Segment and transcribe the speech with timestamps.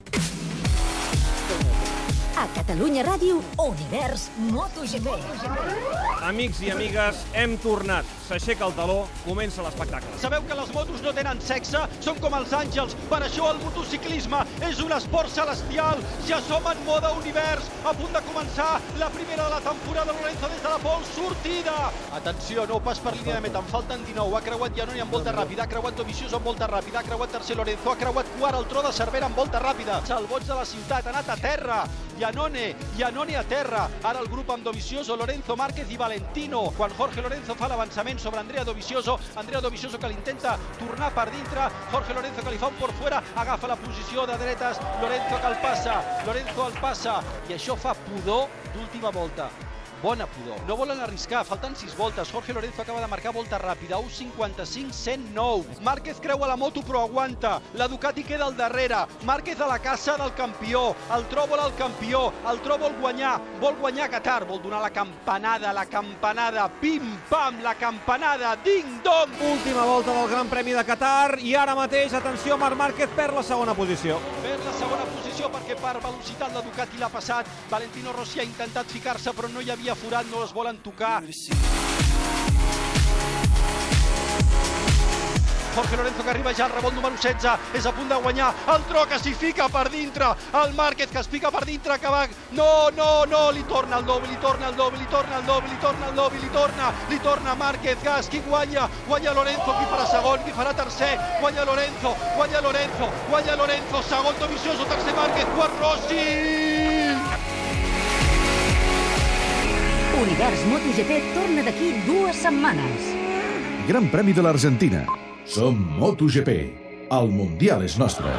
[0.00, 0.37] you
[2.38, 5.08] A Catalunya Ràdio, Univers MotoGP.
[6.22, 8.06] Amics i amigues, hem tornat.
[8.28, 10.12] S'aixeca el taló, comença l'espectacle.
[10.22, 12.94] Sabeu que les motos no tenen sexe, són com els àngels.
[13.10, 15.98] Per això el motociclisme és un esport celestial.
[16.28, 18.68] Ja som en mode univers, a punt de començar
[19.00, 20.12] la primera de la temporada.
[20.12, 21.76] Lorenzo des de la pol, sortida.
[22.20, 24.36] Atenció, no pas per línia de meta, en falten 19.
[24.38, 27.58] Ha creuat Janoni amb volta ràpida, ha creuat Dovizioso amb volta ràpida, ha creuat tercer
[27.58, 30.04] Lorenzo, ha creuat quart el tro de Cervera amb volta ràpida.
[30.06, 31.82] Salvots de la ciutat, ha anat a terra.
[32.28, 33.88] Janone, Janone a terra.
[34.02, 36.74] Ara el grup amb Dovizioso, Lorenzo Márquez i Valentino.
[36.76, 41.70] Quan Jorge Lorenzo fa l'avançament sobre Andrea Dovizioso, Andrea Dovizioso que l'intenta tornar per dintre,
[41.90, 45.54] Jorge Lorenzo que li fa un por fuera, agafa la posició de dretes, Lorenzo que
[45.54, 45.96] el passa,
[46.26, 47.16] Lorenzo el passa,
[47.48, 48.44] i això fa pudor
[48.76, 49.48] d'última volta.
[50.02, 50.60] Bona pudor.
[50.66, 52.30] No volen arriscar, falten 6 voltes.
[52.30, 55.80] Jorge Lorenzo acaba de marcar volta ràpida, 1.55-109.
[55.82, 57.60] Márquez creua la moto però aguanta.
[57.74, 59.06] La Ducati queda al darrere.
[59.24, 60.94] Márquez a la caça del campió.
[61.14, 62.32] El Tro vol el campió.
[62.48, 63.40] El Tro vol guanyar.
[63.60, 64.46] Vol guanyar Qatar.
[64.46, 66.68] Vol donar la campanada, la campanada.
[66.80, 68.56] Pim-pam, la campanada.
[68.56, 69.34] Ding-dong.
[69.50, 73.42] Última volta del Gran Premi de Qatar i ara mateix, atenció, Marc Márquez perd la
[73.42, 74.18] segona posició.
[74.42, 77.46] Perd la segona posició perquè per velocitat la Ducati l'ha passat.
[77.70, 81.22] Valentino Rossi ha intentat ficar-se però no hi havia forat, no es volen tocar.
[85.78, 88.82] Jorge Lorenzo que arriba ja al rebot número 16, és a punt de guanyar, el
[88.88, 92.24] tro que s'hi fica per dintre, el Márquez que es pica per dintre, que va...
[92.50, 95.70] No, no, no, li torna el doble, li torna el doble, li torna el doble,
[95.70, 98.88] li torna el doble, li torna, li torna Márquez, gas, qui guanya?
[99.06, 104.34] Guanya Lorenzo, qui farà segon, qui farà tercer, guanya Lorenzo, guanya Lorenzo, guanya Lorenzo, segon
[104.40, 107.07] Dovizioso, tercer Márquez, quart Rossi!
[110.18, 113.10] Univers MotoGP torna d'aquí dues setmanes.
[113.86, 115.04] Gran Premi de l'Argentina.
[115.46, 116.56] Som MotoGP.
[117.14, 118.34] El Mundial és nostre.